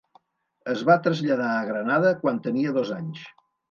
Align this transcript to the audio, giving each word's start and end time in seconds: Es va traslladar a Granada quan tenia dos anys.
Es 0.73 0.81
va 0.87 0.95
traslladar 1.09 1.53
a 1.59 1.63
Granada 1.71 2.17
quan 2.25 2.43
tenia 2.51 2.79
dos 2.83 2.99
anys. 3.03 3.27